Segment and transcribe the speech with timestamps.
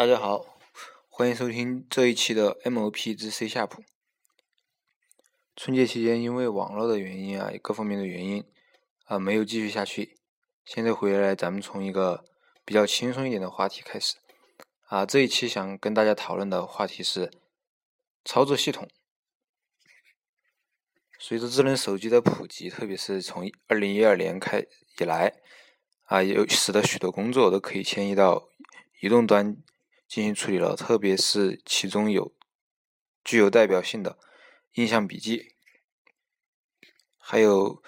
[0.00, 0.58] 大家好，
[1.10, 3.82] 欢迎收听这一期的 MOP 之 C 下谱。
[5.54, 8.42] 春节期间因为网络的原因啊，各方面的原因
[9.04, 10.16] 啊，没有继续下去。
[10.64, 12.24] 现在回来，咱们从一个
[12.64, 14.16] 比较轻松一点的话题开始
[14.86, 15.04] 啊。
[15.04, 17.30] 这一期想跟大家讨论的话题是
[18.24, 18.88] 操作系统。
[21.18, 24.64] 随着智能手机的普及，特别是从二零一二年开
[24.98, 25.34] 以来
[26.04, 28.48] 啊，有使得许多工作都可以迁移到
[29.02, 29.62] 移动端。
[30.10, 32.34] 进行处理了，特别是其中有
[33.22, 34.18] 具有代表性的
[34.72, 35.54] 印象笔记，
[37.16, 37.80] 还有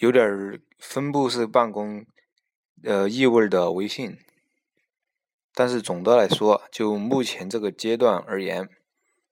[0.00, 2.04] 有点分布式办公
[2.82, 4.18] 呃意味的微信。
[5.54, 8.68] 但是总的来说，就目前这个阶段而言，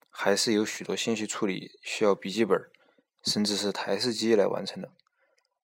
[0.09, 2.70] 还是有许多信息处理需要笔记本
[3.24, 4.92] 甚至是台式机来完成的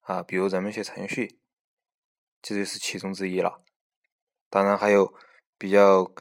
[0.00, 1.38] 啊，比如咱们写程序，
[2.42, 3.62] 这就是其中之一了。
[4.50, 5.14] 当然还有
[5.56, 6.12] 比较。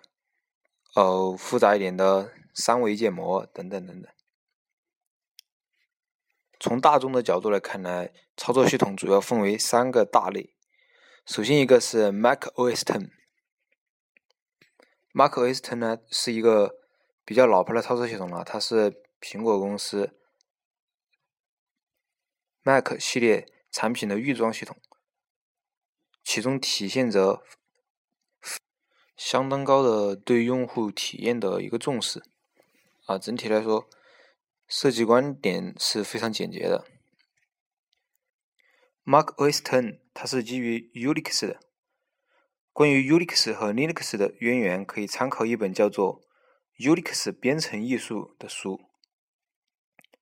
[0.93, 4.11] 哦，复杂一点的三维建模等等等等。
[6.59, 10.53] 从大众的角度来看呢，操作系统主要分为三个大类。
[11.25, 13.09] 首先一个是 Mac OS Ten。
[15.13, 16.75] Mac OS Ten 呢是一个
[17.23, 20.19] 比较老牌的操作系统了，它是苹果公司
[22.63, 24.77] Mac 系列产品的预装系统，
[26.21, 27.41] 其中体现着。
[29.23, 32.23] 相当高的对用户体验的一个重视，
[33.05, 33.87] 啊，整体来说，
[34.67, 36.87] 设计观点是非常简洁的。
[39.03, 41.59] Mac OS Ten 它是基于 Unix 的。
[42.73, 46.23] 关于 Unix 和 Linux 的渊源，可以参考一本叫做
[46.83, 48.81] 《Unix 编程艺术》的书。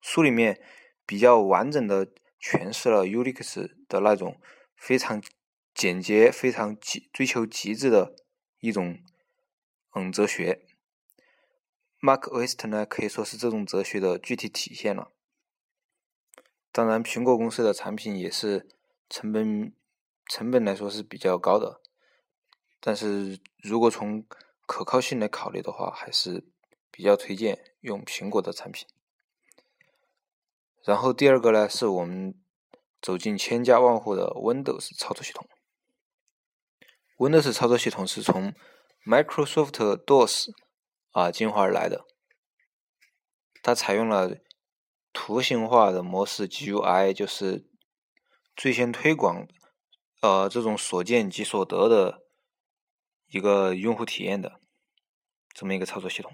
[0.01, 0.61] 书里面
[1.05, 2.05] 比较完整的
[2.41, 4.41] 诠释了 Unix 的那种
[4.75, 5.23] 非常
[5.73, 8.18] 简洁、非常极追求极致的。
[8.59, 8.99] 一种
[9.95, 10.65] 嗯哲学
[11.99, 15.11] ，Mac OS 呢可以说是这种哲学的具体体现了。
[16.71, 18.69] 当然，苹果公司的产品也是
[19.09, 19.73] 成本
[20.27, 21.81] 成本来说是比较高的，
[22.79, 24.23] 但是如果从
[24.67, 26.45] 可靠性来考虑的话，还是
[26.91, 28.87] 比较推荐用苹果的产品。
[30.83, 32.39] 然后第二个呢，是我们
[33.01, 35.49] 走进千家万户的 Windows 操作系统。
[37.19, 38.53] Windows 操作系统是从
[39.05, 39.73] Microsoft
[40.05, 40.51] DOS
[41.11, 42.05] 啊进化而来的，
[43.61, 44.37] 它采用了
[45.11, 47.67] 图形化的模式 GUI，就是
[48.55, 49.45] 最先推广
[50.21, 52.23] 呃这种所见即所得的
[53.27, 54.61] 一个用户体验的
[55.53, 56.33] 这么一个操作系统。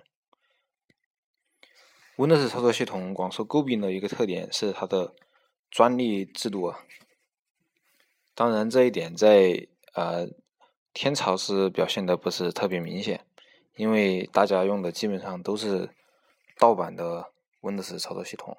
[2.16, 5.16] Windows 操作系统广受诟病的一个特点是它的
[5.72, 6.86] 专利制度啊，
[8.36, 10.28] 当然这一点在呃。
[10.96, 13.26] 天朝是表现的不是特别明显，
[13.76, 15.90] 因为大家用的基本上都是
[16.58, 18.58] 盗版的 Windows 操作系统。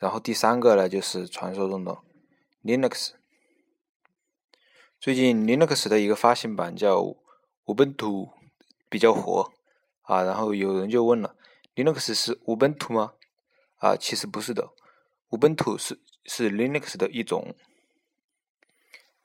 [0.00, 1.98] 然后第三个呢，就是传说中的
[2.64, 3.12] Linux。
[4.98, 7.14] 最近 Linux 的一个发行版叫
[7.66, 8.30] Ubuntu
[8.88, 9.52] 比较火
[10.02, 11.36] 啊，然后有人就问了
[11.76, 13.12] ，Linux 是 Ubuntu 吗？
[13.76, 14.70] 啊，其实不是的
[15.30, 17.54] ，Ubuntu 是是 Linux 的一种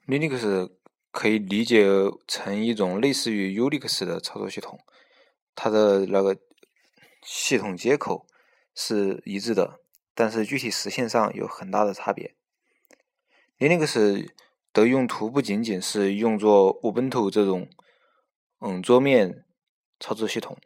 [0.05, 0.69] ，Linux。
[1.13, 1.85] 可以理解
[2.27, 4.79] 成一种类似于 Unix 的操作系统，
[5.53, 6.35] 它的那个
[7.21, 8.25] 系统接口
[8.73, 9.79] 是一致的，
[10.15, 12.33] 但是具体实现上有很大的差别。
[13.59, 14.27] Linux
[14.73, 17.69] 的用途不仅仅是用作 Ubuntu 这种
[18.59, 19.45] 嗯桌面
[19.99, 20.57] 操作系统，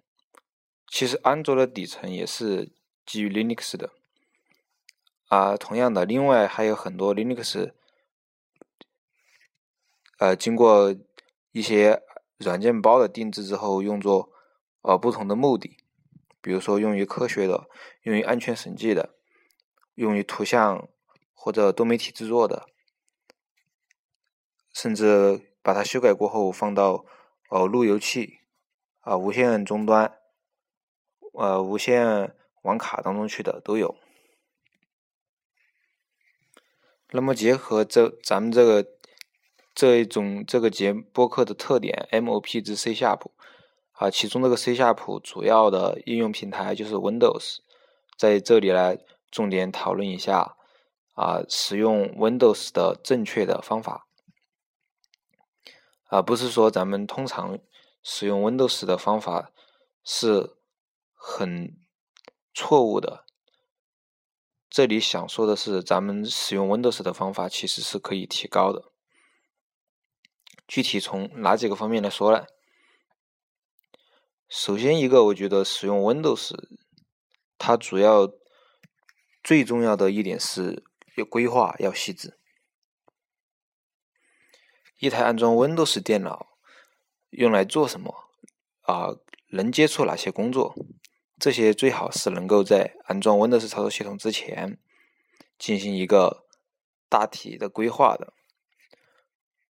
[0.87, 2.71] 其实安卓的底层也是
[3.05, 3.91] 基于 Linux 的。
[5.27, 7.73] 啊，同样的，另外还有很多 Linux。
[10.17, 10.95] 呃，经过
[11.51, 12.01] 一些
[12.37, 14.31] 软件包的定制之后，用作
[14.81, 15.77] 呃不同的目的，
[16.41, 17.69] 比如说用于科学的，
[18.01, 19.13] 用于安全审计的，
[19.93, 20.89] 用于图像
[21.35, 22.67] 或者多媒体制作的，
[24.73, 27.05] 甚至把它修改过后放到
[27.51, 28.39] 呃路由器
[29.01, 30.17] 啊、无线终端、
[31.33, 33.95] 呃无线网卡当中去的都有。
[37.11, 38.96] 那么结合这咱们这个。
[39.77, 43.31] 这一种这个节播客的特点，MOP 之 C 下谱
[43.91, 47.57] 啊，其中这个 C 下谱主要的应用平台就是 Windows，
[48.17, 48.97] 在这里来
[49.29, 50.57] 重点讨论一下
[51.13, 54.07] 啊，使用 Windows 的正确的方法。
[56.05, 57.59] 啊，不是说咱们通常
[58.01, 59.51] 使用 Windows 的方法
[60.03, 60.55] 是
[61.13, 61.77] 很
[62.51, 63.25] 错误的，
[64.67, 68.91] 这里想说的是，咱们使用 Windows 的方法其实是可以提高的。
[70.67, 72.45] 具体从哪几个方面来说呢？
[74.49, 76.53] 首先一个，我觉得使用 Windows，
[77.57, 78.31] 它主要
[79.43, 80.83] 最重要的一点是
[81.15, 82.37] 要规划要细致。
[84.99, 86.57] 一台安装 Windows 电脑
[87.29, 88.29] 用来做什么
[88.81, 89.15] 啊？
[89.51, 90.75] 能接触哪些工作？
[91.39, 94.79] 这些最好是能够在安装 Windows 操作系统之前
[95.57, 96.45] 进行一个
[97.07, 98.33] 大体的规划的。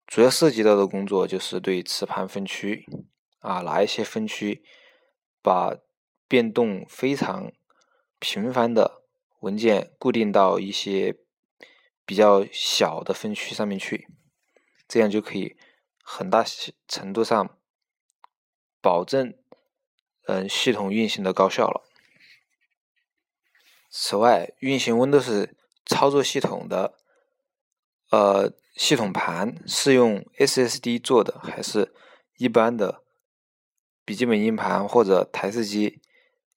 [0.08, 2.86] 主要涉及到的工作就是对磁盘分区
[3.40, 4.64] 啊，哪一些分区
[5.42, 5.76] 把
[6.30, 7.52] 变动非常
[8.18, 9.04] 频繁的
[9.42, 11.18] 文件固定到一些
[12.06, 14.08] 比较小的分区上面去，
[14.88, 15.58] 这样就可以
[16.02, 16.44] 很大
[16.88, 17.58] 程度上
[18.82, 19.38] 保证
[20.28, 21.84] 嗯系统运行的高效了。
[23.90, 25.50] 此外，运行 Windows
[25.86, 26.98] 操作系统的
[28.10, 28.54] 呃。
[28.78, 31.96] 系统盘是用 SSD 做的，还是
[32.38, 33.04] 一般的
[34.06, 36.00] 笔记本硬盘或者台式机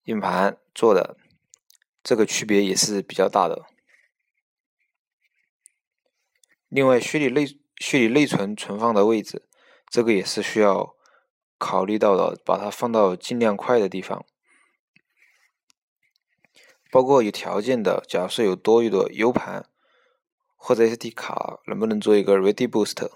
[0.04, 1.16] 硬盘做的？
[2.02, 3.64] 这个区别也是比较大的。
[6.68, 7.46] 另外，虚拟内
[7.78, 9.48] 虚拟内存存放的位置，
[9.88, 10.94] 这个也是需要
[11.56, 14.26] 考虑到的，把它放到尽量快的地方。
[16.90, 19.69] 包括有条件的，假设有多余的 U 盘。
[20.62, 23.10] 或者 SD 卡能不能做一个 Ready Boost，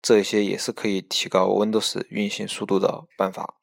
[0.00, 3.56] 这些也是可以提高 Windows 运行速度的办法。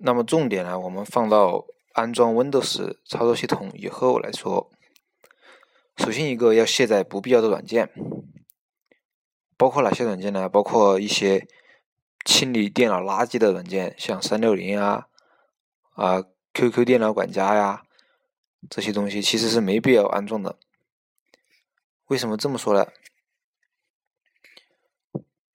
[0.00, 4.70] 那么重点呢，我们放到安装 Windows 操作系统以后来说。
[5.96, 7.90] 首先一个要卸载不必要的软件，
[9.56, 10.48] 包括哪些软件呢？
[10.48, 11.48] 包括一些
[12.24, 15.08] 清理电脑垃圾的软件，像三六零啊、
[15.94, 16.22] 啊
[16.52, 17.82] QQ 电脑管家呀。
[18.70, 20.58] 这些东西其实是没必要安装的。
[22.06, 22.90] 为什么这么说呢？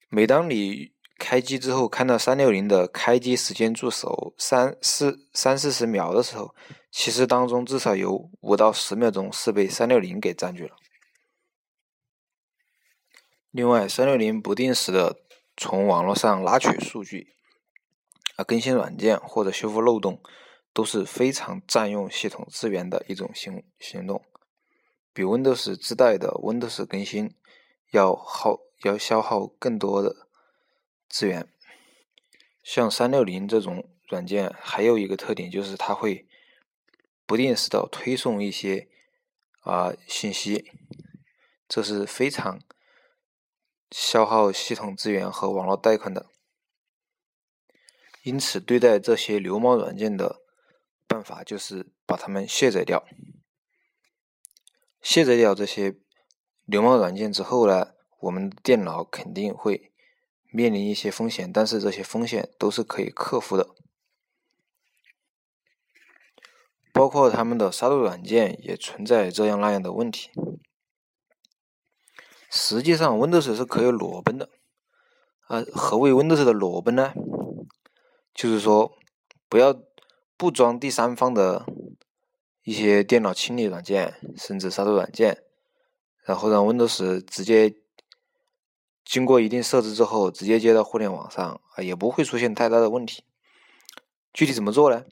[0.09, 6.53] 每当你开机之后看到三六零的开机时间助手三四三四十秒的时候，
[6.91, 10.75] 其实当中至少有五到十秒钟是被三六零给占据了。
[13.49, 15.19] 另外，三六零不定时的
[15.55, 17.33] 从网络上拉取数据，
[18.35, 20.21] 啊，更新软件或者修复漏洞。
[20.73, 24.25] 都是非常占用系统资源的一种行行动，
[25.13, 27.35] 比 Windows 自带的 Windows 更新
[27.91, 30.27] 要耗要消耗更多的
[31.07, 31.47] 资源。
[32.63, 36.27] 像三六零这种软件，还有一个特点就是它会
[37.27, 38.89] 不定时的推送一些
[39.59, 40.71] 啊信息，
[41.67, 42.59] 这是非常
[43.91, 46.31] 消耗系统资源和网络带宽的。
[48.23, 50.42] 因此，对待这些流氓软件的。
[51.13, 53.05] 办法就是把它们卸载掉。
[54.99, 55.95] 卸载掉这些
[56.65, 59.91] 流氓软件之后呢，我们电脑肯定会
[60.51, 63.69] 面临一些风险，但是这些风险都是可以克服的。
[66.91, 70.31] 包括他们的杀毒软件也存在这样那样的问题。
[72.49, 74.49] 实际上，Windows 是可以裸奔的。
[75.47, 77.13] 啊，何谓 Windows 的裸奔呢？
[78.33, 78.97] 就是说，
[79.47, 79.79] 不要。
[80.43, 81.65] 不装第三方的
[82.63, 85.41] 一些电脑清理软件，甚至杀毒软件，
[86.25, 87.73] 然后让 Windows 直接
[89.05, 93.23] 经过一定设置之后，直接接到互联网上啊，也不会出现太大的问题。
[94.33, 95.05] 具体怎么做呢？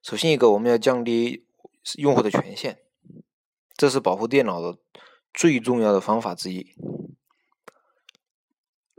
[0.00, 1.46] 首先一个，我们要降低
[1.98, 2.78] 用户的权限，
[3.76, 4.78] 这是保护电脑的
[5.34, 6.74] 最重要的方法之一。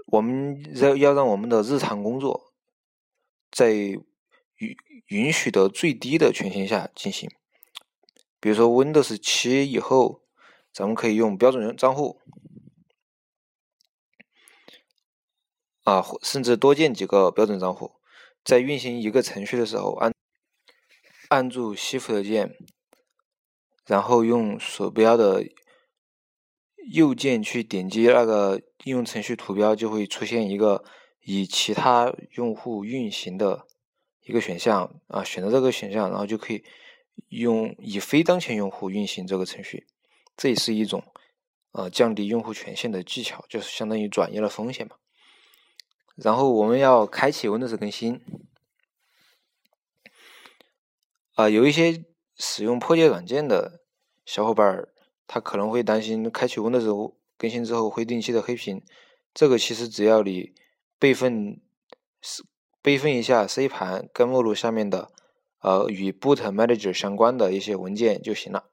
[0.06, 2.54] 我们要要让我们的日常工作
[3.50, 4.00] 在
[4.62, 4.78] 允
[5.08, 7.30] 允许的最低的权限下进行，
[8.40, 10.22] 比如说 Windows 七以后，
[10.72, 12.22] 咱们可以用标准账户，
[15.84, 17.96] 啊，甚至多建几个标准账户，
[18.44, 20.14] 在运行一个程序的时候，按
[21.30, 22.56] 按住 Shift 键，
[23.88, 25.44] 然后用鼠标的
[26.92, 30.86] 右键去点击那个应用程序图标，就会出现一个
[31.24, 33.68] 以其他用户运行的。
[34.24, 36.64] 一个选项啊，选择这个选项，然后就可以
[37.30, 39.88] 用以非当前用户运行这个程序，
[40.38, 41.04] 这也是一种
[41.72, 44.96] 呃降低用户权限的技巧，就是相当于转移了风险嘛。
[46.16, 48.22] 然后我们要开启 Windows 更新
[51.34, 52.06] 啊，有一些
[52.38, 53.82] 使用破解软件的
[54.26, 54.88] 小伙伴，
[55.26, 58.84] 他可能会担心开启 Windows 更新之后会定期的黑屏，
[59.34, 60.54] 这个其实只要你
[61.00, 61.60] 备份
[62.22, 62.46] 是。
[62.82, 65.12] 备份一下 C 盘根目录下面的
[65.60, 68.66] 呃与 Boot Manager 相关的一些文件就行了。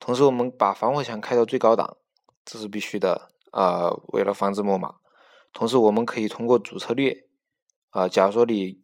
[0.00, 1.96] 同时，我们把防火墙开到最高档，
[2.44, 4.96] 这是必须的啊，为了防止木马。
[5.52, 7.26] 同时，我们可以通过主策略
[7.90, 8.80] 啊，假如说你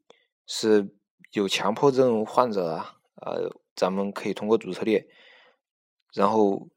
[0.47, 0.95] 是
[1.33, 5.07] 有强迫症患者啊，呃，咱们可以通过主策略，
[6.13, 6.69] 然后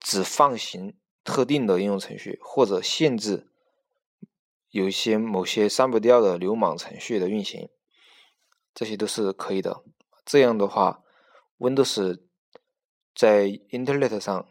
[0.00, 3.48] 只放行特定的应用程序，或者限制
[4.70, 7.68] 有一些某些删不掉的流氓程序的运行，
[8.74, 9.82] 这些都是可以的。
[10.24, 11.02] 这样的话
[11.58, 12.20] ，Windows
[13.14, 14.48] 在 Internet 上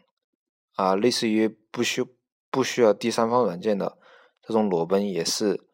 [0.74, 2.04] 啊，类似于不需
[2.50, 3.98] 不需要第三方软件的
[4.42, 5.66] 这种裸奔也是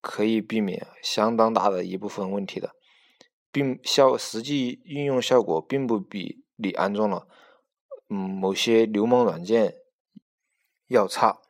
[0.00, 2.74] 可以避免相当大的一部分问题的。
[3.52, 7.26] 并效实际应用效果并不比你安装了
[8.08, 9.74] 嗯某些流氓软件
[10.86, 11.40] 要差。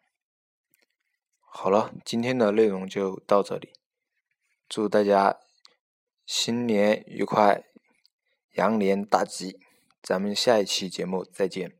[1.53, 3.73] 好了，今天的内容就到这里，
[4.69, 5.41] 祝大家
[6.25, 7.65] 新年愉快，
[8.53, 9.59] 羊年大吉，
[10.01, 11.80] 咱们下一期节目再见。